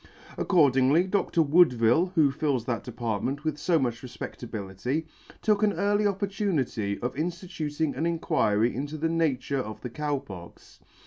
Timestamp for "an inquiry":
7.95-8.75